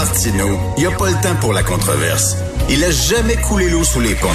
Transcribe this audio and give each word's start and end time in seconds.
Martineau, 0.00 0.58
il 0.78 0.80
n'y 0.80 0.86
a 0.86 0.96
pas 0.96 1.10
le 1.10 1.22
temps 1.22 1.34
pour 1.42 1.52
la 1.52 1.62
controverse. 1.62 2.34
Il 2.70 2.82
a 2.82 2.90
jamais 2.90 3.36
coulé 3.36 3.68
l'eau 3.68 3.84
sous 3.84 4.00
les 4.00 4.14
ponts. 4.14 4.28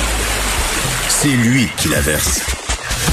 C'est 1.09 1.27
lui 1.27 1.67
qui 1.75 1.89
la 1.89 2.01
verse. 2.01 2.43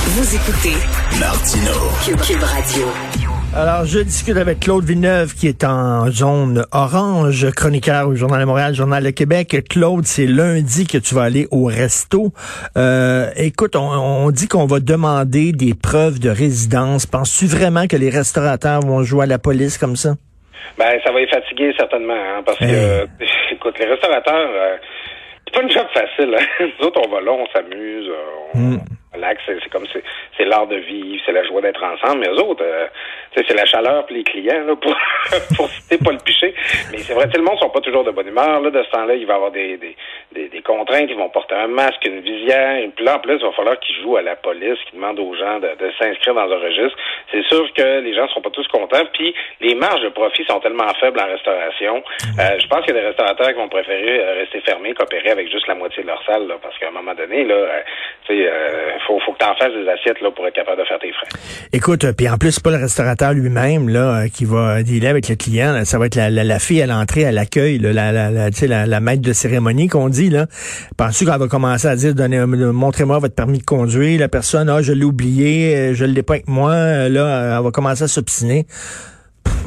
Vous 0.09 0.37
écoutez 0.37 0.75
Martineau. 1.19 1.73
Cube 2.05 2.43
Radio. 2.43 2.89
Alors, 3.57 3.87
je 3.87 4.01
discute 4.01 4.37
avec 4.37 4.61
Claude 4.61 4.85
Villeneuve, 4.85 5.35
qui 5.35 5.47
est 5.47 5.65
en 5.65 6.11
zone 6.11 6.67
orange, 6.73 7.51
chroniqueur 7.53 8.09
au 8.09 8.17
Journal 8.17 8.43
de 8.43 8.45
Montréal, 8.45 8.75
Journal 8.75 9.03
de 9.03 9.11
Québec. 9.11 9.65
Claude, 9.71 10.07
c'est 10.07 10.27
lundi 10.27 10.87
que 10.87 10.99
tu 10.99 11.15
vas 11.15 11.23
aller 11.23 11.49
au 11.53 11.65
resto. 11.65 12.35
Euh, 12.77 13.31
écoute, 13.37 13.77
on, 13.77 13.89
on 13.89 14.31
dit 14.31 14.47
qu'on 14.47 14.67
va 14.67 14.79
demander 14.81 15.53
des 15.53 15.73
preuves 15.73 16.19
de 16.19 16.29
résidence. 16.29 17.07
Penses-tu 17.07 17.47
vraiment 17.47 17.87
que 17.87 17.97
les 17.97 18.11
restaurateurs 18.11 18.83
vont 18.83 19.03
jouer 19.05 19.23
à 19.23 19.27
la 19.27 19.39
police 19.39 19.79
comme 19.79 19.97
ça? 19.97 20.17
Ben, 20.79 21.01
ça 21.05 21.13
va 21.13 21.21
les 21.21 21.27
fatiguer 21.29 21.73
certainement, 21.77 22.15
hein, 22.15 22.43
parce 22.45 22.59
que, 22.59 23.07
écoute, 23.53 23.79
les 23.79 23.87
restaurateurs, 23.87 24.51
euh, 24.55 24.77
c'est 25.47 25.55
pas 25.55 25.63
une 25.63 25.71
job 25.71 25.87
facile. 25.93 26.35
Hein. 26.39 26.47
Nous 26.81 26.87
autres, 26.87 27.01
on 27.07 27.11
va 27.11 27.21
là, 27.21 27.33
on 27.33 27.47
s'amuse, 27.49 28.09
euh, 28.09 28.55
on 28.55 28.59
Mm. 28.59 28.79
C'est 29.47 29.69
comme 29.71 29.87
c'est 30.37 30.45
l'art 30.45 30.67
de 30.67 30.77
vivre, 30.77 31.23
c'est 31.25 31.33
la 31.33 31.45
joie 31.45 31.61
d'être 31.61 31.83
ensemble. 31.83 32.21
Mais 32.21 32.29
eux 32.29 32.43
autres, 32.43 32.65
euh, 32.65 32.87
c'est 33.35 33.55
la 33.55 33.65
chaleur 33.65 34.07
puis 34.07 34.17
les 34.17 34.25
clients 34.25 34.77
pour 34.81 34.97
pour 35.57 35.69
citer 35.69 35.99
pas 35.99 36.13
le 36.13 36.19
piché. 36.19 36.55
Mais 36.91 36.99
c'est 36.99 37.15
vrai, 37.15 37.29
le 37.35 37.43
monde 37.43 37.59
sont 37.59 37.71
pas 37.71 37.81
toujours 37.81 38.05
de 38.05 38.11
bonne 38.11 38.29
humeur. 38.29 38.61
Là, 38.61 38.71
de 38.71 38.83
ce 38.83 38.91
temps-là, 38.91 39.15
il 39.15 39.27
va 39.27 39.35
y 39.35 39.37
avoir 39.37 39.51
des, 39.51 39.77
des, 39.77 40.49
des, 40.49 40.63
contraintes, 40.63 41.09
ils 41.09 41.17
vont 41.17 41.29
porter 41.29 41.55
un 41.55 41.69
masque, 41.69 42.05
une 42.07 42.21
visière. 42.21 42.83
Puis 42.95 43.05
là, 43.05 43.17
en 43.17 43.19
plus, 43.21 43.37
il 43.37 43.45
va 43.45 43.53
falloir 43.53 43.79
qu'ils 43.81 43.97
jouent 44.03 44.17
à 44.17 44.23
la 44.23 44.37
police, 44.37 44.79
qu'ils 44.89 44.99
demandent 44.99 45.21
aux 45.21 45.35
gens 45.35 45.59
de, 45.59 45.69
s'inscrire 45.99 46.35
dans 46.35 46.51
un 46.51 46.59
registre. 46.59 46.97
C'est 47.31 47.45
sûr 47.45 47.73
que 47.75 48.01
les 48.01 48.15
gens 48.15 48.29
seront 48.29 48.43
pas 48.43 48.51
tous 48.51 48.67
contents. 48.69 49.05
Puis 49.13 49.35
les 49.61 49.75
marges 49.75 50.03
de 50.03 50.09
profit 50.11 50.45
sont 50.45 50.61
tellement 50.61 50.93
faibles 51.01 51.21
en 51.21 51.27
restauration. 51.27 52.03
Euh, 52.39 52.59
je 52.59 52.67
pense 52.69 52.85
qu'il 52.85 52.95
y 52.95 52.99
a 52.99 53.01
des 53.01 53.07
restaurateurs 53.09 53.49
qui 53.49 53.55
vont 53.55 53.69
préférer 53.69 54.21
euh, 54.21 54.35
rester 54.35 54.61
fermés 54.61 54.95
qu'opérer 54.95 55.31
avec 55.31 55.51
juste 55.51 55.67
la 55.67 55.75
moitié 55.75 56.03
de 56.03 56.09
leur 56.09 56.23
salle, 56.25 56.47
là, 56.47 56.57
parce 56.61 56.79
qu'à 56.79 56.89
un 56.89 56.93
moment 56.93 57.15
donné, 57.15 57.45
là, 57.45 57.55
euh, 57.55 57.81
faut, 59.07 59.19
faut 59.25 59.33
que 59.33 59.39
tu 59.39 59.45
en 59.45 59.55
fasses 59.55 59.73
des 59.73 59.89
assiettes 59.89 60.21
là, 60.21 60.31
pour 60.35 60.47
être 60.47 60.55
capable 60.55 60.81
de 60.81 60.85
faire 60.87 60.99
tes 60.99 61.13
frais. 61.13 61.29
Écoute, 61.73 62.05
euh, 62.05 62.13
puis 62.13 62.29
en 62.29 62.37
plus, 62.39 62.53
c'est 62.53 62.63
pas 62.63 62.71
le 62.71 62.77
restaurateur 62.77 63.33
lui-même 63.33 63.89
là 63.89 64.23
euh, 64.25 64.29
qui 64.29 64.45
va 64.45 64.83
dealer 64.83 65.09
avec 65.09 65.29
le 65.29 65.37
client. 65.37 65.73
là. 65.73 65.85
Ça 65.85 65.99
va 65.99 66.07
être 66.07 66.17
la, 66.17 66.31
la, 66.31 66.45
la 66.45 66.59
fille 66.59 66.83
à 66.83 66.87
l'entrée, 66.87 67.25
à 67.25 67.33
l'accueil, 67.33 67.79
la, 67.79 67.93
la, 67.93 68.31
la, 68.31 68.51
tu 68.51 68.59
sais, 68.59 68.67
la, 68.67 68.87
la 68.87 69.01
maître 69.01 69.23
de 69.23 69.33
cérémonie 69.33 69.89
qu'on 69.89 70.09
dit. 70.09 70.31
là. 70.31 70.47
Penses-tu 70.97 71.25
qu'elle 71.27 71.39
va 71.39 71.49
commencer 71.49 71.89
à 71.89 71.97
dire, 71.97 72.15
donnez, 72.15 72.39
euh, 72.39 72.73
montrez-moi 72.73 73.19
votre 73.19 73.35
permis 73.35 73.59
de 73.59 73.65
conduire. 73.65 74.21
La 74.21 74.29
personne, 74.29 74.69
ah, 74.69 74.83
je 74.83 74.93
l'ai 74.93 75.05
oublié, 75.05 75.95
je 75.95 76.05
l'ai 76.05 76.23
pas 76.23 76.35
avec 76.35 76.49
moi. 76.49 77.09
Là, 77.09 77.57
elle 77.59 77.65
va 77.65 77.71
commencer 77.71 78.05
à 78.05 78.09
s'obstiner. 78.09 78.67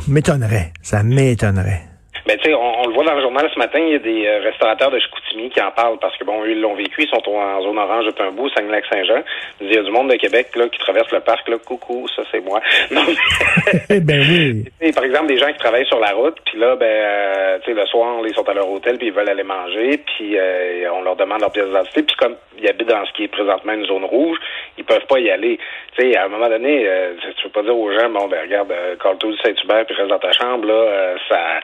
M'étonnerait, 0.07 0.71
ça 0.81 1.03
m'étonnerait. 1.03 1.81
Mais 2.27 2.37
tu 2.37 2.45
sais, 2.45 2.53
on, 2.53 2.84
dans 3.05 3.15
le 3.15 3.21
journal 3.21 3.49
ce 3.53 3.59
matin, 3.59 3.79
il 3.79 3.93
y 3.93 3.95
a 3.95 3.99
des 3.99 4.25
euh, 4.25 4.39
restaurateurs 4.41 4.91
de 4.91 4.99
Chicoutimi 4.99 5.49
qui 5.49 5.61
en 5.61 5.71
parlent 5.71 5.97
parce 5.99 6.17
que 6.17 6.23
bon, 6.23 6.43
eux, 6.43 6.51
ils 6.51 6.61
l'ont 6.61 6.75
vécu, 6.75 7.03
ils 7.03 7.09
sont 7.09 7.21
en 7.29 7.61
zone 7.61 7.77
orange 7.77 8.05
depuis 8.05 8.23
un 8.23 8.31
bout, 8.31 8.49
Saguenay-Saint-Jean. 8.49 9.23
Il 9.61 9.73
y 9.73 9.77
a 9.77 9.83
du 9.83 9.91
monde 9.91 10.09
de 10.09 10.15
Québec 10.15 10.55
là 10.55 10.67
qui 10.67 10.79
traverse 10.79 11.11
le 11.11 11.19
parc 11.21 11.47
là, 11.47 11.57
coucou, 11.57 12.07
ça 12.15 12.23
c'est 12.31 12.41
moi. 12.41 12.59
Non, 12.91 13.01
Eh 13.89 13.99
ben 13.99 14.21
oui. 14.21 14.91
Par 14.95 15.03
exemple, 15.03 15.27
des 15.27 15.37
gens 15.37 15.51
qui 15.51 15.57
travaillent 15.57 15.87
sur 15.87 15.99
la 15.99 16.11
route, 16.11 16.37
puis 16.45 16.59
là, 16.59 16.75
ben, 16.75 16.85
euh, 16.85 17.59
tu 17.59 17.71
sais, 17.71 17.79
le 17.79 17.85
soir, 17.87 18.15
ils 18.25 18.33
sont 18.33 18.47
à 18.47 18.53
leur 18.53 18.69
hôtel, 18.69 18.97
puis 18.97 19.07
ils 19.07 19.13
veulent 19.13 19.29
aller 19.29 19.43
manger, 19.43 19.97
puis 19.97 20.37
euh, 20.37 20.89
on 20.93 21.01
leur 21.01 21.15
demande 21.15 21.41
leur 21.41 21.51
pièce 21.51 21.65
d'identité, 21.65 22.03
puis 22.03 22.15
comme 22.15 22.35
ils 22.57 22.67
habitent 22.67 22.87
dans 22.87 23.05
ce 23.05 23.13
qui 23.13 23.23
est 23.23 23.27
présentement 23.27 23.73
une 23.73 23.85
zone 23.85 24.05
rouge, 24.05 24.37
ils 24.77 24.83
peuvent 24.83 25.05
pas 25.07 25.19
y 25.19 25.29
aller. 25.29 25.59
Tu 25.97 26.11
sais, 26.11 26.17
à 26.17 26.25
un 26.25 26.27
moment 26.27 26.49
donné, 26.49 26.87
euh, 26.87 27.13
tu 27.37 27.43
peux 27.43 27.49
pas 27.49 27.63
dire 27.63 27.77
aux 27.77 27.91
gens, 27.91 28.09
bon, 28.09 28.27
ben, 28.27 28.41
regarde, 28.41 28.71
euh, 28.71 28.95
colle-toi 28.97 29.31
du 29.31 29.37
Saint-Hubert, 29.37 29.85
puis 29.85 29.95
reste 29.95 30.09
dans 30.09 30.19
ta 30.19 30.31
chambre, 30.31 30.67
là, 30.67 30.73
euh, 30.73 31.15
ça 31.29 31.59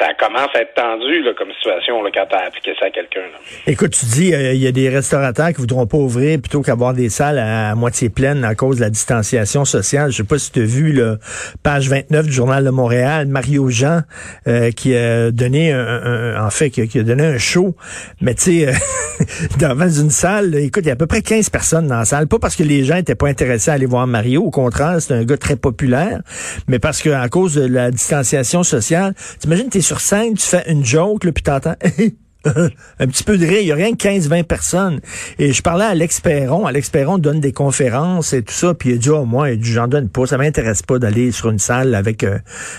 ça 0.00 0.08
commence 0.18 0.48
à 0.54 0.62
être 0.62 0.74
tendu 0.74 1.22
là, 1.22 1.32
comme 1.38 1.52
situation 1.52 2.02
là, 2.02 2.10
quand 2.12 2.24
tu 2.30 2.34
as 2.34 2.46
appliqué 2.46 2.72
ça 2.80 2.86
à 2.86 2.90
quelqu'un. 2.90 3.20
là. 3.20 3.38
Écoute, 3.66 3.90
tu 3.90 4.06
dis, 4.06 4.32
euh, 4.34 4.54
il 4.54 4.60
y 4.62 4.66
a 4.66 4.72
des 4.72 4.88
restaurateurs 4.88 5.48
qui 5.50 5.56
voudront 5.60 5.86
pas 5.86 5.98
ouvrir 5.98 6.40
plutôt 6.40 6.62
qu'avoir 6.62 6.94
des 6.94 7.10
salles 7.10 7.38
à, 7.38 7.74
moitié 7.74 8.08
pleines 8.08 8.42
à 8.44 8.54
cause 8.54 8.76
de 8.76 8.80
la 8.80 8.90
distanciation 8.90 9.64
sociale. 9.66 10.10
Je 10.10 10.16
sais 10.18 10.24
pas 10.24 10.38
si 10.38 10.50
tu 10.52 10.60
as 10.62 10.64
vu 10.64 10.92
le 10.92 11.18
page 11.62 11.88
29 11.90 12.26
du 12.26 12.32
Journal 12.32 12.64
de 12.64 12.70
Montréal, 12.70 13.26
Mario 13.26 13.68
Jean, 13.68 14.00
euh, 14.48 14.70
qui 14.70 14.96
a 14.96 15.30
donné 15.30 15.72
un, 15.72 15.78
un- 15.86 16.46
en 16.46 16.50
fait, 16.50 16.70
qui, 16.70 16.80
a- 16.80 16.86
qui 16.86 16.98
a 16.98 17.02
donné 17.02 17.24
un 17.26 17.38
show. 17.38 17.76
Mais 18.22 18.34
tu 18.34 18.60
sais, 18.60 18.68
euh, 18.68 18.72
devant 19.60 19.84
une 19.88 20.10
salle, 20.10 20.50
là, 20.50 20.60
écoute, 20.60 20.82
il 20.84 20.88
y 20.88 20.90
a 20.90 20.94
à 20.94 20.96
peu 20.96 21.06
près 21.06 21.20
15 21.22 21.50
personnes 21.50 21.86
dans 21.88 21.98
la 21.98 22.04
salle. 22.06 22.26
Pas 22.26 22.38
parce 22.38 22.56
que 22.56 22.62
les 22.62 22.84
gens 22.84 22.96
étaient 22.96 23.14
pas 23.14 23.28
intéressés 23.28 23.70
à 23.70 23.74
aller 23.74 23.86
voir 23.86 24.06
Mario. 24.06 24.42
Au 24.44 24.50
contraire, 24.50 24.96
c'est 25.00 25.12
un 25.12 25.24
gars 25.24 25.36
très 25.36 25.56
populaire. 25.56 26.20
Mais 26.68 26.78
parce 26.78 27.02
que 27.02 27.10
à 27.10 27.28
cause 27.28 27.54
de 27.54 27.66
la 27.66 27.90
distanciation 27.90 28.62
sociale, 28.62 29.14
t'imagines, 29.38 29.68
t'es 29.68 29.80
sur 29.90 30.00
scène, 30.00 30.34
tu 30.34 30.46
fais 30.46 30.70
une 30.70 30.84
joke, 30.84 31.24
là, 31.24 31.32
puis 31.32 31.42
t'entends... 31.42 31.74
un 32.44 33.06
petit 33.08 33.24
peu 33.24 33.36
de 33.36 33.44
rire. 33.44 33.60
Il 33.60 33.66
y 33.66 33.72
a 33.72 33.74
rien 33.74 33.92
que 33.92 34.06
15-20 34.08 34.44
personnes. 34.44 35.00
Et 35.40 35.52
je 35.52 35.60
parlais 35.62 35.84
à 35.84 35.88
Alex 35.88 36.20
Perron. 36.20 36.64
Alex 36.64 36.88
Perron 36.88 37.18
donne 37.18 37.40
des 37.40 37.52
conférences 37.52 38.32
et 38.32 38.42
tout 38.42 38.54
ça. 38.54 38.72
Puis 38.72 38.90
il 38.90 38.94
a 38.94 38.98
dit, 38.98 39.10
oh, 39.10 39.24
moi, 39.24 39.48
j'en 39.60 39.88
donne 39.88 40.08
pas. 40.08 40.26
Ça 40.26 40.38
m'intéresse 40.38 40.82
pas 40.82 41.00
d'aller 41.00 41.32
sur 41.32 41.50
une 41.50 41.58
salle 41.58 41.96
avec, 41.96 42.22
euh, 42.22 42.38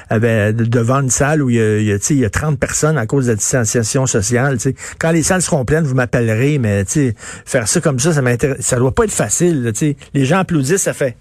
avec- 0.09 0.55
devant 0.55 1.01
une 1.01 1.09
salle 1.09 1.43
où 1.43 1.49
il 1.49 1.57
y, 1.57 1.61
a, 1.61 1.77
il 1.79 1.85
y 1.85 1.91
a, 1.91 1.99
tu 1.99 2.05
sais, 2.05 2.13
il 2.13 2.21
y 2.21 2.25
a 2.25 2.29
30 2.29 2.57
personnes 2.57 2.97
à 2.97 3.05
cause 3.05 3.25
de 3.25 3.31
la 3.31 3.35
distanciation 3.35 4.07
sociale. 4.07 4.55
tu 4.55 4.69
sais. 4.69 4.75
Quand 4.97 5.11
les 5.11 5.21
salles 5.21 5.41
seront 5.41 5.65
pleines, 5.65 5.83
vous 5.83 5.95
m'appellerez. 5.95 6.57
Mais 6.57 6.85
tu 6.85 6.91
sais, 6.91 7.15
faire 7.45 7.67
ça 7.67 7.81
comme 7.81 7.99
ça, 7.99 8.13
ça 8.13 8.21
m'intéresse. 8.21 8.61
Ça 8.61 8.77
doit 8.77 8.95
pas 8.95 9.03
être 9.03 9.11
facile. 9.11 9.63
là, 9.63 9.73
tu 9.73 9.79
sais. 9.79 9.97
Les 10.13 10.23
gens 10.23 10.39
applaudissent, 10.39 10.83
ça 10.83 10.93
fait... 10.93 11.17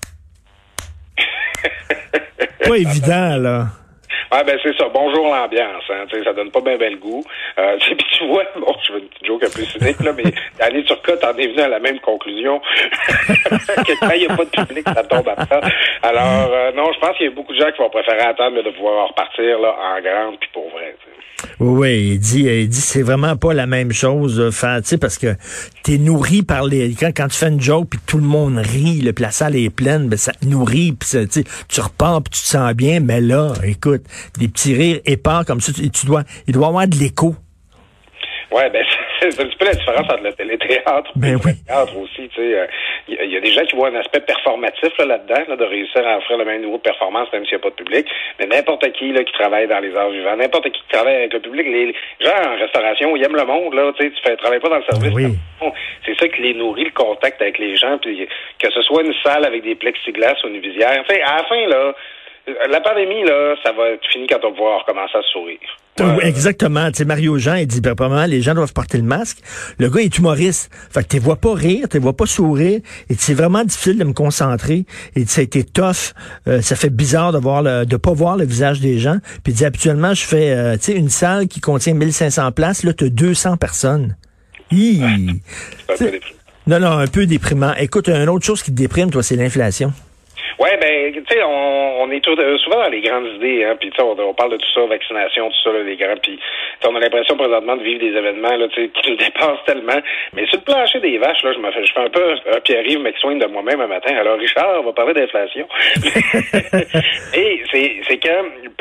pas 2.65 2.79
évident, 2.79 3.37
là. 3.37 3.73
Ouais, 4.33 4.45
ben 4.45 4.59
c'est 4.63 4.77
ça. 4.77 4.89
Bonjour 4.95 5.27
l'ambiance. 5.27 5.83
Hein, 5.91 6.05
tu 6.09 6.19
sais, 6.19 6.25
ça 6.25 6.33
donne 6.33 6.51
pas 6.51 6.61
bien 6.61 6.77
ben 6.77 6.93
le 6.93 6.99
goût. 6.99 7.25
Euh, 7.59 7.77
puis 7.81 8.07
tu 8.13 8.27
vois, 8.27 8.45
bon, 8.57 8.75
je 8.83 8.93
fais 8.93 8.99
une 9.01 9.09
petite 9.09 9.27
joke 9.27 9.43
un 9.43 9.51
peu 9.51 9.65
cynique, 9.65 10.01
là, 10.01 10.13
mais 10.13 10.33
année 10.65 10.85
sur 10.87 11.03
cas, 11.03 11.17
t'en 11.17 11.37
es 11.37 11.49
venu 11.49 11.61
à 11.61 11.69
la 11.69 11.81
même 11.81 11.99
conclusion. 12.01 12.61
que 13.29 13.99
quand 13.99 14.13
il 14.13 14.21
n'y 14.21 14.27
a 14.27 14.37
pas 14.37 14.45
de 14.45 14.51
public, 14.51 14.87
ça 14.87 15.03
tombe 15.03 15.29
à 15.29 15.47
ça. 15.47 15.61
Alors, 16.03 16.51
euh, 16.53 16.73
non, 16.73 16.93
je 16.93 17.01
pense 17.01 17.17
qu'il 17.17 17.27
y 17.27 17.29
a 17.29 17.33
beaucoup 17.33 17.53
de 17.53 17.61
gens 17.61 17.73
qui 17.73 17.79
vont 17.79 17.91
préférer 17.91 18.21
attendre 18.21 18.63
de 18.63 18.71
pouvoir 18.71 19.09
repartir 19.09 19.59
là, 19.59 19.75
en 19.97 20.01
grande 20.01 20.39
puis 20.39 20.51
pour 20.53 20.71
vrai. 20.71 20.95
tu 21.01 21.07
sais. 21.11 21.21
Oui, 21.59 21.79
oui, 21.79 22.11
il 22.13 22.19
dit, 22.19 22.43
il 22.45 22.69
dit 22.69 22.81
c'est 22.81 23.03
vraiment 23.03 23.37
pas 23.37 23.55
la 23.55 23.67
même 23.67 23.93
chose, 23.93 24.41
euh, 24.41 24.51
faire, 24.51 24.81
tu 24.83 24.89
sais, 24.89 24.99
parce 24.99 25.19
que 25.19 25.37
t'es 25.83 25.99
nourri 25.99 26.43
par 26.43 26.65
les, 26.65 26.95
quand, 26.95 27.11
quand 27.15 27.29
tu 27.29 27.37
fais 27.37 27.49
une 27.49 27.61
joke 27.61 27.89
puis 27.91 28.01
tout 28.07 28.19
le 28.19 28.25
monde 28.25 28.59
rit, 28.59 29.01
là, 29.01 29.13
puis 29.13 29.23
la 29.23 29.31
salle 29.31 29.57
est 29.57 29.75
pleine, 29.75 30.09
ben 30.09 30.17
ça 30.17 30.33
te 30.33 30.47
nourrit, 30.47 30.93
puis 30.93 31.29
tu 31.69 31.81
repars 31.81 32.23
puis 32.23 32.33
tu 32.33 32.43
te 32.43 32.47
sens 32.47 32.73
bien, 32.75 33.01
mais 33.01 33.21
là, 33.21 33.53
écoute, 33.65 34.03
des 34.39 34.49
petits 34.49 34.75
rires 34.75 35.01
épars 35.07 35.45
comme 35.47 35.61
ça, 35.61 35.73
tu, 35.73 35.91
tu 35.91 36.07
dois, 36.07 36.23
il 36.47 36.55
doit 36.55 36.69
avoir 36.69 36.87
de 36.87 36.97
l'écho. 36.97 37.35
Ouais, 38.51 38.69
ben 38.69 38.85
c'est 39.21 39.41
un 39.41 39.47
petit 39.47 39.57
peu 39.57 39.65
la 39.65 39.75
différence 39.75 40.11
entre 40.11 40.25
le 40.25 40.33
téléthéâtre 40.33 41.13
Ben 41.15 41.35
et 41.35 41.35
oui. 41.37 41.53
le 41.55 41.67
théâtre 41.69 41.97
aussi. 41.97 42.29
Tu 42.35 42.41
sais, 42.43 42.69
il 43.07 43.15
y, 43.15 43.19
a- 43.19 43.25
y 43.25 43.37
a 43.37 43.41
des 43.41 43.53
gens 43.53 43.65
qui 43.65 43.77
voient 43.77 43.91
un 43.91 43.95
aspect 43.95 44.19
performatif 44.21 44.91
là, 44.99 45.05
là-dedans, 45.05 45.43
là, 45.47 45.55
de 45.57 45.65
réussir 45.65 46.05
à 46.05 46.19
offrir 46.19 46.37
le 46.37 46.45
même 46.45 46.63
niveau 46.63 46.77
de 46.79 46.83
performance 46.83 47.29
même 47.33 47.45
s'il 47.45 47.55
n'y 47.55 47.61
a 47.61 47.63
pas 47.63 47.71
de 47.71 47.77
public. 47.77 48.07
Mais 48.41 48.47
n'importe 48.47 48.91
qui 48.99 49.13
là 49.13 49.23
qui 49.23 49.33
travaille 49.35 49.69
dans 49.69 49.79
les 49.79 49.95
arts 49.95 50.11
vivants, 50.11 50.35
n'importe 50.37 50.65
qui 50.65 50.81
qui 50.83 50.89
travaille 50.91 51.15
avec 51.15 51.33
le 51.33 51.39
public, 51.41 51.65
les 51.65 51.87
les 51.87 51.95
gens 52.27 52.35
en 52.45 52.59
restauration, 52.59 53.15
ils 53.17 53.23
aiment 53.23 53.37
le 53.37 53.45
monde 53.45 53.73
là. 53.75 53.93
Tu 53.97 54.03
sais, 54.07 54.11
tu 54.11 54.21
fais 54.21 54.35
travailles 54.37 54.59
pas 54.61 54.69
dans 54.69 54.79
le 54.79 54.85
service. 54.91 55.13
Oui. 55.15 55.27
C'est 56.05 56.19
ça 56.19 56.27
qui 56.29 56.43
les 56.43 56.55
nourrit 56.55 56.85
le 56.87 56.91
contact 56.91 57.41
avec 57.41 57.57
les 57.59 57.77
gens, 57.77 57.99
puis 57.99 58.27
que 58.59 58.71
ce 58.73 58.83
soit 58.83 59.05
une 59.05 59.15
salle 59.23 59.45
avec 59.45 59.63
des 59.63 59.77
plexiglas 59.77 60.35
ou 60.43 60.49
une 60.49 60.59
visière. 60.59 61.05
Tu 61.09 61.15
sais, 61.15 61.23
à 61.23 61.37
la 61.37 61.45
fin 61.45 61.67
là. 61.69 61.95
La 62.47 62.81
pandémie, 62.81 63.23
là, 63.25 63.55
ça 63.63 63.73
va 63.73 63.91
être 63.91 64.07
fini 64.13 64.27
quand 64.27 64.39
on 64.43 64.51
va 64.51 64.57
pouvoir 64.57 64.81
recommencer 64.81 65.19
à 65.19 65.23
sourire. 65.33 65.59
Oui, 66.01 66.25
Exactement. 66.25 66.91
Tu 66.91 66.99
sais, 66.99 67.05
Mario 67.05 67.39
Jean, 67.39 67.55
il 67.55 67.67
dit, 67.67 67.81
ben, 67.81 67.95
probablement, 67.95 68.27
les 68.27 68.41
gens 68.41 68.55
doivent 68.55 68.73
porter 68.73 68.99
le 68.99 69.05
masque. 69.05 69.39
Le 69.79 69.89
gars 69.91 70.01
est 70.01 70.17
humoriste. 70.17 70.71
Fait 70.91 71.03
que 71.03 71.09
tu 71.09 71.19
vois 71.19 71.37
pas 71.37 71.55
rire, 71.55 71.87
tu 71.91 71.99
vois 71.99 72.17
pas 72.17 72.27
sourire. 72.27 72.81
Et 73.11 73.15
c'est 73.15 73.35
vraiment 73.35 73.63
difficile 73.63 73.99
de 73.99 74.05
me 74.05 74.13
concentrer. 74.13 74.85
Et 75.15 75.27
ça 75.27 75.43
a 75.43 75.45
été 75.45 75.65
tough. 75.65 76.15
Euh, 76.49 76.63
ça 76.63 76.77
fait 76.77 76.91
bizarre 76.91 77.33
de 77.33 77.39
voir 77.39 77.63
le, 77.63 77.85
de 77.85 77.97
pas 77.97 78.13
voir 78.13 78.37
le 78.37 78.45
visage 78.45 78.81
des 78.81 78.99
gens. 78.99 79.19
Puis 79.45 79.53
il 79.53 79.55
dit, 79.55 79.65
habituellement, 79.65 80.15
je 80.15 80.25
fais, 80.25 80.51
euh, 80.53 80.77
tu 80.77 80.85
sais, 80.85 80.93
une 80.93 81.11
salle 81.11 81.47
qui 81.47 81.61
contient 81.61 81.95
1500 81.95 82.53
places. 82.53 82.85
Là, 82.85 82.95
tu 82.95 83.05
as 83.05 83.11
200 83.11 83.59
personnes. 83.59 84.17
Hi. 84.73 85.03
C'est 85.89 85.93
un 85.93 85.97
peu 85.97 86.11
déprimant. 86.11 86.41
Non, 86.67 86.79
non, 86.81 86.99
un 86.99 87.07
peu 87.07 87.27
déprimant. 87.27 87.75
Écoute, 87.75 88.09
une 88.09 88.29
autre 88.29 88.47
chose 88.47 88.63
qui 88.63 88.71
te 88.71 88.77
déprime, 88.77 89.11
toi, 89.11 89.23
c'est 89.23 89.35
l'inflation. 89.35 89.93
Ouais, 90.61 90.77
ben, 90.77 91.11
tu 91.15 91.25
sais, 91.27 91.43
on, 91.43 92.03
on 92.03 92.11
est 92.11 92.21
tout, 92.21 92.39
euh, 92.39 92.59
souvent 92.59 92.83
dans 92.83 92.91
les 92.91 93.01
grandes 93.01 93.27
idées, 93.37 93.65
hein, 93.65 93.77
puis 93.81 93.91
on, 93.99 94.15
on 94.21 94.35
parle 94.35 94.53
de 94.53 94.57
tout 94.59 94.71
ça, 94.75 94.85
vaccination, 94.85 95.49
tout 95.49 95.57
ça, 95.65 95.73
là, 95.73 95.83
les 95.83 95.97
grands, 95.97 96.19
puis 96.23 96.39
on 96.85 96.95
a 96.97 97.01
l'impression 97.01 97.35
présentement 97.39 97.77
de 97.77 97.83
vivre 97.83 98.01
des 98.01 98.15
événements 98.15 98.55
là, 98.57 98.69
tu 98.69 98.83
sais, 98.83 98.89
qui 98.95 99.11
nous 99.11 99.17
dépassent 99.17 99.65
tellement. 99.65 99.99
Mais 100.35 100.45
sur 100.49 100.59
le 100.59 100.65
plancher 100.65 101.01
des 101.01 101.17
vaches, 101.17 101.43
là, 101.45 101.55
je 101.55 101.59
me 101.61 101.71
fais, 101.71 101.87
je 101.87 101.93
fais 101.95 102.01
un 102.01 102.11
peu 102.11 102.35
un 102.55 102.61
Pierre-Yves 102.61 103.01
McSwain 103.01 103.37
de 103.37 103.47
moi-même 103.47 103.81
un 103.81 103.87
matin. 103.87 104.15
Alors, 104.15 104.39
Richard, 104.39 104.81
on 104.81 104.85
va 104.85 104.93
parler 104.93 105.15
d'inflation. 105.15 105.67
Et 107.35 107.63
c'est, 107.73 108.19
que 108.19 108.29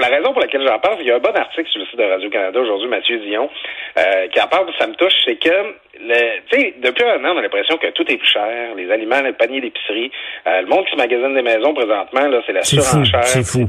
la 0.01 0.07
raison 0.07 0.33
pour 0.33 0.41
laquelle 0.41 0.67
j'en 0.67 0.79
parle, 0.79 0.97
qu'il 0.97 1.07
y 1.07 1.11
a 1.11 1.15
un 1.15 1.19
bon 1.19 1.33
article 1.33 1.69
sur 1.69 1.79
le 1.79 1.85
site 1.85 1.97
de 1.97 2.03
Radio-Canada 2.03 2.59
aujourd'hui, 2.59 2.89
Mathieu 2.89 3.19
Dion, 3.19 3.49
euh, 3.97 4.27
qui 4.27 4.41
en 4.41 4.47
parle, 4.47 4.67
ça 4.77 4.85
me 4.85 4.95
touche, 4.95 5.13
c'est 5.23 5.37
que 5.37 5.75
sais, 6.51 6.73
depuis 6.81 7.03
un 7.03 7.23
an, 7.25 7.33
on 7.35 7.37
a 7.37 7.41
l'impression 7.41 7.77
que 7.77 7.87
tout 7.91 8.09
est 8.11 8.17
plus 8.17 8.27
cher, 8.27 8.75
les 8.75 8.91
aliments, 8.91 9.21
les 9.21 9.33
paniers 9.33 9.61
d'épicerie, 9.61 10.11
euh, 10.47 10.61
le 10.61 10.67
monde 10.67 10.85
qui 10.85 10.91
se 10.91 10.97
magasine 10.97 11.33
des 11.33 11.41
maisons 11.41 11.73
présentement, 11.73 12.27
là, 12.27 12.41
c'est 12.45 12.53
la 12.53 12.63
surenchère. 12.63 13.23
c'est 13.23 13.45
fou. 13.45 13.67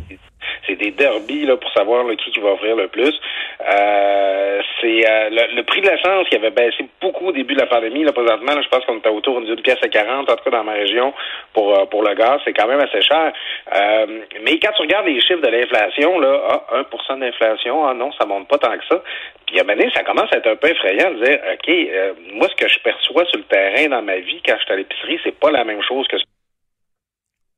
C'est 0.67 0.77
des 0.77 0.91
derbies 0.91 1.47
là, 1.47 1.57
pour 1.57 1.71
savoir 1.73 2.05
là, 2.05 2.15
qui, 2.17 2.31
qui 2.31 2.41
va 2.41 2.51
offrir 2.51 2.77
le 2.77 2.89
plus. 2.89 3.15
Euh, 3.61 4.61
c'est 4.81 5.09
euh, 5.09 5.29
le, 5.31 5.57
le 5.57 5.63
prix 5.65 5.81
de 5.81 5.89
l'essence 5.89 6.29
qui 6.29 6.37
avait 6.37 6.51
baissé 6.51 6.87
beaucoup 7.01 7.27
au 7.27 7.33
début 7.33 7.55
de 7.55 7.61
la 7.61 7.67
pandémie. 7.67 8.05
Là, 8.05 8.13
présentement, 8.13 8.55
là, 8.55 8.63
je 8.63 8.69
pense 8.69 8.85
qu'on 8.85 8.99
était 8.99 9.11
autour 9.11 9.41
d'une 9.41 9.61
pièce 9.61 9.79
à 9.83 9.89
40, 9.89 10.31
en 10.31 10.37
tout 10.37 10.45
cas 10.45 10.51
dans 10.51 10.65
ma 10.65 10.73
région, 10.73 11.13
pour, 11.53 11.79
euh, 11.79 11.85
pour 11.87 12.03
le 12.03 12.15
gaz. 12.15 12.41
C'est 12.45 12.53
quand 12.53 12.67
même 12.67 12.81
assez 12.81 13.03
cher. 13.03 13.33
Euh, 13.75 14.07
mais 14.43 14.59
quand 14.59 14.73
tu 14.77 14.83
regardes 14.83 15.07
les 15.07 15.21
chiffres 15.21 15.43
de 15.43 15.49
l'inflation, 15.49 16.19
là, 16.19 16.63
ah, 16.73 16.83
1 17.11 17.17
d'inflation, 17.19 17.87
ah 17.87 17.95
non, 17.95 18.11
ça 18.13 18.25
monte 18.27 18.49
pas 18.49 18.59
tant 18.59 18.77
que 18.77 18.85
ça. 18.89 19.03
Puis 19.51 19.59
à 19.59 19.63
un 19.63 19.67
moment 19.67 19.77
donné, 19.79 19.91
ça 19.93 20.05
commence 20.05 20.33
à 20.33 20.37
être 20.39 20.47
un 20.47 20.57
peu 20.57 20.69
effrayant 20.71 21.11
de 21.11 21.25
dire, 21.25 21.39
OK, 21.53 21.69
euh, 21.69 22.13
moi, 22.35 22.47
ce 22.49 22.55
que 22.55 22.71
je 22.71 22.79
perçois 22.85 23.25
sur 23.27 23.39
le 23.39 23.45
terrain 23.45 23.89
dans 23.89 24.03
ma 24.03 24.17
vie 24.19 24.41
quand 24.47 24.55
je 24.59 24.63
suis 24.65 24.73
à 24.73 24.77
l'épicerie, 24.77 25.19
c'est 25.25 25.39
pas 25.39 25.51
la 25.51 25.65
même 25.65 25.83
chose 25.89 26.07
que 26.09 26.17
ce 26.19 26.25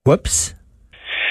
Oups. 0.06 0.56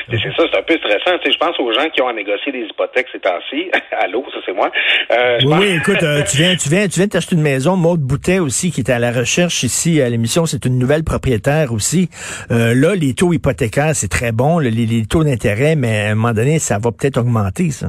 C'est 0.10 0.18
ça, 0.36 0.44
c'est 0.52 0.58
un 0.58 0.64
peu 0.64 0.78
stressant. 0.78 1.18
Tu 1.20 1.26
sais, 1.32 1.34
je 1.34 1.38
pense 1.38 1.58
aux 1.60 1.72
gens 1.74 1.88
qui 1.90 2.02
ont 2.02 2.08
à 2.08 2.14
négocier 2.14 2.52
des 2.52 2.64
hypothèques 2.66 3.08
ces 3.12 3.20
temps-ci. 3.20 3.70
Allô, 3.92 4.26
ça 4.32 4.40
c'est 4.46 4.52
moi. 4.54 4.72
Euh, 5.12 5.38
Oui, 5.44 5.50
pense- 5.50 5.60
oui, 5.60 5.68
écoute, 5.78 6.04
euh, 6.04 6.24
tu 6.30 6.38
viens, 6.38 6.56
tu 6.56 6.70
viens, 6.70 6.88
tu 6.88 7.00
viens 7.00 7.08
t'acheter 7.08 7.36
une 7.36 7.42
maison. 7.42 7.76
Maude 7.78 8.02
Boutet 8.02 8.40
aussi, 8.40 8.72
qui 8.72 8.82
était 8.82 8.94
à 8.94 9.00
la 9.00 9.12
recherche 9.12 9.64
ici 9.64 10.02
à 10.02 10.10
l'émission, 10.10 10.46
c'est 10.46 10.66
une 10.66 10.78
nouvelle 10.80 11.04
propriétaire 11.04 11.72
aussi. 11.72 12.10
Euh, 12.52 12.74
là, 12.76 12.96
les 12.96 13.14
taux 13.14 13.32
hypothécaires, 13.34 13.96
c'est 13.96 14.10
très 14.10 14.32
bon, 14.32 14.60
le- 14.60 14.70
les, 14.70 14.86
les 14.86 15.06
taux 15.06 15.24
d'intérêt, 15.24 15.76
mais 15.76 16.02
à 16.08 16.12
un 16.12 16.16
moment 16.16 16.34
donné, 16.34 16.60
ça 16.60 16.78
va 16.80 16.92
peut-être 16.92 17.18
augmenter, 17.18 17.70
ça. 17.72 17.88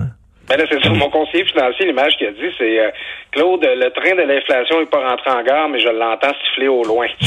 Ben 0.53 0.59
là, 0.59 0.65
c'est 0.71 0.83
ça. 0.83 0.91
Mon 0.91 1.09
conseiller 1.09 1.47
financier, 1.47 1.87
l'image 1.87 2.15
qu'il 2.19 2.27
a 2.27 2.31
dit, 2.33 2.53
c'est 2.59 2.79
euh, 2.79 2.91
Claude, 3.31 3.65
le 3.65 3.89
train 3.91 4.15
de 4.15 4.21
l'inflation 4.23 4.81
n'est 4.81 4.87
pas 4.87 5.09
rentré 5.09 5.31
en 5.31 5.43
gare, 5.43 5.67
mais 5.71 5.79
je 5.81 5.89
l'entends 5.89 6.35
siffler 6.45 6.69
au 6.69 6.85
loin. 6.85 7.07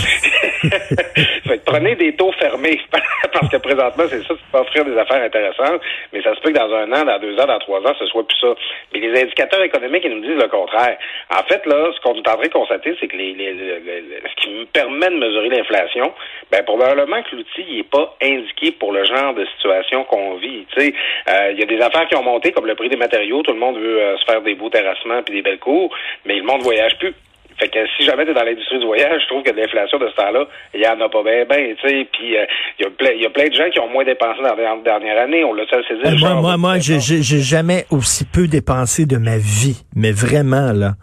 fait 0.63 1.57
que 1.57 1.63
prenez 1.65 1.95
des 1.95 2.15
taux 2.15 2.31
fermés. 2.33 2.79
Parce 3.33 3.49
que 3.49 3.57
présentement, 3.57 4.03
c'est 4.07 4.21
ça, 4.21 4.35
tu 4.35 4.41
peux 4.51 4.59
offrir 4.59 4.85
des 4.85 4.95
affaires 4.97 5.23
intéressantes, 5.23 5.81
mais 6.13 6.21
ça 6.21 6.35
se 6.35 6.39
peut 6.41 6.51
que 6.51 6.57
dans 6.57 6.71
un 6.73 6.91
an, 6.93 7.03
dans 7.05 7.17
deux 7.19 7.35
ans, 7.39 7.47
dans 7.47 7.57
trois 7.57 7.79
ans, 7.81 7.93
ce 7.97 8.05
soit 8.05 8.25
plus 8.27 8.37
ça. 8.39 8.53
Mais 8.93 8.99
les 8.99 9.19
indicateurs 9.23 9.63
économiques, 9.63 10.03
ils 10.05 10.11
nous 10.15 10.21
disent 10.21 10.41
le 10.41 10.47
contraire. 10.47 10.95
En 11.31 11.43
fait, 11.43 11.65
là, 11.65 11.89
ce 11.95 11.99
qu'on 12.01 12.13
est 12.13 12.27
en 12.29 12.35
train 12.37 12.47
de 12.47 12.53
constater, 12.53 12.95
c'est 12.99 13.07
que 13.07 13.17
les, 13.17 13.33
les- 13.33 13.53
le- 13.53 13.79
le- 13.79 14.29
ce 14.29 14.35
qui 14.43 14.49
me 14.51 14.65
permet 14.65 15.09
de 15.09 15.15
mesurer 15.15 15.49
l'inflation, 15.49 16.13
ben 16.51 16.63
probablement 16.63 17.23
que 17.23 17.35
l'outil 17.35 17.65
n'est 17.77 17.83
pas 17.83 18.15
indiqué 18.21 18.71
pour 18.73 18.91
le 18.93 19.03
genre 19.03 19.33
de 19.33 19.45
situation 19.57 20.03
qu'on 20.03 20.35
vit. 20.35 20.65
Euh, 20.77 21.51
il 21.51 21.59
y 21.59 21.63
a 21.63 21.65
des 21.65 21.81
affaires 21.81 22.07
qui 22.07 22.15
ont 22.15 22.23
monté, 22.23 22.51
comme 22.51 22.67
le 22.67 22.75
prix 22.75 22.89
des 22.89 22.95
matériaux. 22.97 23.14
Tout 23.43 23.53
le 23.53 23.59
monde 23.59 23.77
veut 23.77 24.01
euh, 24.01 24.17
se 24.17 24.25
faire 24.25 24.41
des 24.41 24.55
beaux 24.55 24.69
terrassements 24.69 25.21
puis 25.23 25.35
des 25.35 25.41
belles 25.41 25.59
cours, 25.59 25.93
mais 26.25 26.35
le 26.35 26.43
monde 26.43 26.61
voyage 26.61 26.97
plus. 26.99 27.13
Fait 27.57 27.69
que 27.69 27.79
si 27.95 28.03
jamais 28.03 28.25
tu 28.25 28.31
es 28.31 28.33
dans 28.33 28.43
l'industrie 28.43 28.79
du 28.79 28.85
voyage, 28.85 29.21
je 29.21 29.27
trouve 29.27 29.43
que 29.43 29.51
l'inflation 29.51 29.97
de 29.97 30.09
ce 30.09 30.15
temps-là, 30.15 30.45
il 30.73 30.81
y 30.81 30.87
en 30.87 30.99
a 30.99 31.07
pas 31.07 31.23
bien, 31.23 31.45
ben, 31.47 31.73
tu 31.79 31.87
sais. 31.87 32.07
Puis 32.11 32.37
euh, 32.37 32.45
il 32.77 32.83
y 32.83 32.85
a 32.85 32.89
plein, 32.89 33.11
y 33.11 33.25
a 33.25 33.29
plein 33.29 33.47
de 33.47 33.53
gens 33.53 33.69
qui 33.71 33.79
ont 33.79 33.89
moins 33.89 34.03
dépensé 34.03 34.41
dans 34.41 34.55
la 34.55 34.77
dernière 34.83 35.21
année. 35.23 35.43
On 35.45 35.53
l'a 35.53 35.63
ça 35.69 35.77
saisi. 35.87 36.01
Euh, 36.05 36.17
moi, 36.19 36.41
moi, 36.41 36.57
moi, 36.57 36.75
j'ai 36.79 36.99
jamais 37.21 37.85
aussi 37.91 38.25
peu 38.25 38.47
dépensé 38.47 39.05
de 39.05 39.17
ma 39.17 39.37
vie, 39.37 39.85
mais 39.95 40.11
vraiment 40.11 40.73
là. 40.73 40.93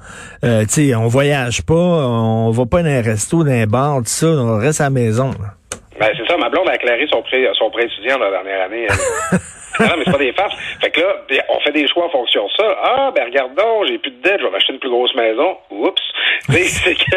Euh, 0.44 0.62
tu 0.62 0.88
sais, 0.88 0.94
on 0.94 1.06
voyage 1.06 1.62
pas, 1.62 1.74
on 1.74 2.50
va 2.50 2.66
pas 2.66 2.82
dans 2.82 2.90
un 2.90 3.02
resto, 3.02 3.44
dans 3.44 3.50
un 3.50 3.66
bar, 3.66 3.98
tout 3.98 4.04
ça, 4.06 4.26
on 4.26 4.58
reste 4.58 4.82
à 4.82 4.84
la 4.84 4.90
maison. 4.90 5.30
là. 5.30 5.54
Ben, 6.02 6.10
c'est 6.18 6.26
ça, 6.26 6.36
ma 6.36 6.48
blonde 6.48 6.68
a 6.68 6.74
éclairé 6.74 7.06
son 7.06 7.22
prêt, 7.22 7.48
son 7.54 7.70
prêt 7.70 7.84
étudiant 7.84 8.18
dans 8.18 8.28
la 8.28 8.42
dernière 8.42 8.62
année. 8.62 8.88
elle. 8.90 9.86
non, 9.86 9.94
mais 9.96 10.02
c'est 10.04 10.10
pas 10.10 10.18
des 10.18 10.32
farces. 10.32 10.56
Fait 10.80 10.90
que 10.90 11.00
là, 11.00 11.14
on 11.48 11.60
fait 11.60 11.70
des 11.70 11.86
choix 11.86 12.06
en 12.06 12.10
fonction 12.10 12.44
de 12.44 12.52
ça. 12.58 12.76
Ah, 12.82 13.12
ben 13.14 13.26
regarde 13.26 13.54
donc, 13.54 13.86
j'ai 13.86 13.98
plus 13.98 14.10
de 14.10 14.20
dette, 14.20 14.40
je 14.40 14.44
vais 14.44 14.50
m'acheter 14.50 14.72
une 14.72 14.80
plus 14.80 14.90
grosse 14.90 15.14
maison. 15.14 15.56
Oups. 15.70 16.02
C'est 16.50 16.94
que 16.96 17.16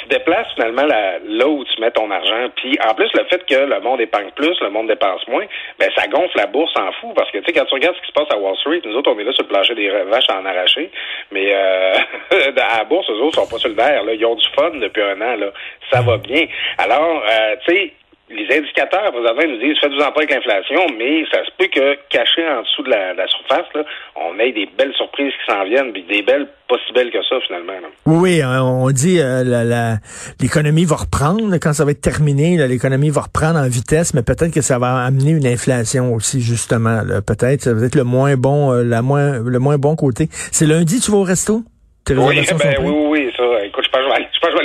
tu 0.00 0.08
déplaces 0.10 0.48
finalement 0.54 0.84
la, 0.84 1.18
là 1.20 1.48
où 1.48 1.64
tu 1.64 1.80
mets 1.80 1.90
ton 1.92 2.10
argent. 2.10 2.50
Puis 2.56 2.78
en 2.86 2.92
plus, 2.92 3.08
le 3.14 3.24
fait 3.24 3.42
que 3.46 3.54
le 3.54 3.80
monde 3.80 4.02
épargne 4.02 4.30
plus, 4.36 4.54
le 4.60 4.68
monde 4.68 4.88
dépense 4.88 5.26
moins, 5.28 5.46
ben 5.78 5.88
ça 5.96 6.06
gonfle 6.08 6.36
la 6.36 6.46
bourse 6.46 6.74
en 6.76 6.92
fou. 7.00 7.14
Parce 7.16 7.30
que 7.30 7.38
tu 7.38 7.44
sais, 7.46 7.52
quand 7.54 7.64
tu 7.64 7.74
regardes 7.74 7.96
ce 7.96 8.02
qui 8.02 8.08
se 8.08 8.12
passe 8.12 8.30
à 8.30 8.36
Wall 8.36 8.56
Street, 8.58 8.82
nous 8.84 8.96
autres, 8.96 9.10
on 9.10 9.18
est 9.18 9.24
là 9.24 9.32
sur 9.32 9.44
le 9.44 9.48
plancher 9.48 9.74
des 9.74 9.88
vaches 9.88 10.28
à 10.28 10.40
en 10.40 10.44
arracher. 10.44 10.90
Mais 11.30 11.54
euh, 11.54 11.94
à 12.58 12.78
la 12.78 12.84
bourse, 12.84 13.08
eux 13.08 13.22
autres 13.22 13.36
sont 13.36 13.48
pas 13.48 13.58
sur 13.58 13.70
le 13.70 13.76
verre. 13.76 14.04
Là. 14.04 14.12
Ils 14.12 14.26
ont 14.26 14.34
du 14.34 14.46
fun 14.54 14.72
depuis 14.74 15.02
un 15.02 15.20
an. 15.22 15.36
Là. 15.36 15.46
Ça 15.90 16.02
va 16.02 16.18
bien. 16.18 16.44
Alors, 16.76 17.22
euh, 17.24 17.56
tu 17.66 17.74
sais, 17.74 17.92
les 18.28 18.46
indicateurs, 18.58 19.12
ils 19.14 19.50
nous 19.52 19.58
disent 19.58 19.78
faites-vous 19.80 20.00
en 20.02 20.10
pas 20.12 20.22
avec 20.22 20.30
l'inflation, 20.34 20.80
mais 20.98 21.24
ça 21.30 21.44
se 21.44 21.50
peut 21.56 21.68
que, 21.72 21.94
caché 22.10 22.42
en 22.48 22.62
dessous 22.62 22.82
de 22.82 22.90
la, 22.90 23.12
de 23.12 23.18
la 23.18 23.26
surface, 23.28 23.66
là, 23.74 23.82
on 24.16 24.38
ait 24.40 24.50
des 24.52 24.68
belles 24.76 24.92
surprises 24.94 25.32
qui 25.32 25.52
s'en 25.52 25.64
viennent, 25.64 25.92
puis 25.92 26.02
des 26.10 26.22
belles, 26.22 26.48
pas 26.68 26.74
si 26.86 26.92
belles 26.92 27.10
que 27.12 27.22
ça, 27.22 27.36
finalement. 27.46 27.72
là. 27.74 27.88
Oui, 28.06 28.16
oui, 28.36 28.42
hein, 28.42 28.62
on 28.62 28.90
dit 28.90 29.20
euh, 29.20 29.44
la- 29.44 29.62
la- 29.62 29.96
l'économie 30.40 30.84
va 30.84 30.96
reprendre 30.96 31.54
quand 31.58 31.72
ça 31.72 31.84
va 31.84 31.92
être 31.92 32.00
terminé. 32.00 32.56
L'économie 32.66 33.10
va 33.10 33.20
reprendre 33.22 33.58
en 33.60 33.68
vitesse, 33.68 34.12
mais 34.14 34.22
peut-être 34.22 34.52
que 34.52 34.62
ça 34.62 34.78
va 34.80 35.04
amener 35.04 35.30
une 35.30 35.46
inflation 35.46 36.12
aussi, 36.12 36.40
justement. 36.40 37.02
Peut-être, 37.24 37.62
ça 37.62 37.74
va 37.74 37.86
être 37.86 37.94
le 37.94 38.04
moins 38.04 38.34
bon, 38.36 38.72
euh, 38.72 38.82
la 38.82 39.02
moins, 39.02 39.38
le 39.38 39.58
moins 39.60 39.78
bon 39.78 39.94
côté. 39.94 40.26
C'est 40.32 40.66
lundi, 40.66 41.00
tu 41.00 41.12
vas 41.12 41.18
au 41.18 41.22
resto? 41.22 41.62
Oui, 42.08 42.14
ben, 42.16 42.76
oui, 42.82 42.86
oui, 42.86 43.05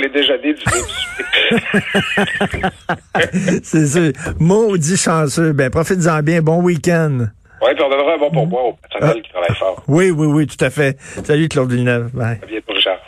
aller 0.02 0.12
déjeuner 0.12 0.54
du 0.54 0.62
C'est 3.62 3.86
sûr. 3.86 4.12
Maudit 4.38 4.96
chanceux. 4.96 5.52
Ben, 5.52 5.68
profites-en 5.70 6.22
bien. 6.22 6.40
Bon 6.42 6.60
week-end. 6.62 7.26
Oui, 7.62 7.70
puis 7.74 7.84
on 7.84 7.90
donnera 7.90 8.14
un 8.14 8.18
bon 8.18 8.30
pourboire 8.30 8.64
au 8.66 8.72
personnel 8.72 9.22
qui 9.22 9.30
travaille 9.30 9.54
fort. 9.56 9.82
Oui, 9.86 10.10
oui, 10.10 10.26
oui, 10.26 10.46
tout 10.46 10.62
à 10.64 10.70
fait. 10.70 10.98
Salut, 11.24 11.48
Claude 11.48 11.70
Villeneuve. 11.70 12.10
Bye. 12.12 12.40
À 12.42 12.46
bientôt, 12.46 12.72
Richard. 12.72 12.98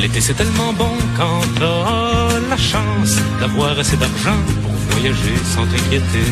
L'été 0.00 0.20
c'est 0.20 0.34
tellement 0.34 0.72
bon 0.74 0.90
quand 1.16 1.40
t'as 1.58 2.38
la 2.48 2.56
chance 2.56 3.18
d'avoir 3.40 3.76
assez 3.78 3.96
d'argent 3.96 4.36
pour 4.62 4.70
voyager 4.70 5.36
sans 5.44 5.66
t'inquiéter. 5.66 6.30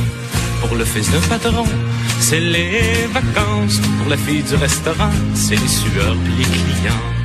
Pour 0.61 0.77
le 0.77 0.85
fils 0.85 1.11
d'un 1.11 1.21
patron, 1.29 1.65
c'est 2.21 2.41
les 2.41 3.07
vacances. 3.13 3.81
Pour 3.99 4.09
la 4.09 4.17
fille 4.17 4.43
du 4.43 4.55
restaurant, 4.55 5.11
c'est 5.35 5.57
les 5.57 5.69
sueurs 5.69 6.15
pis 6.25 6.31
les 6.39 6.45
clients. 6.45 7.15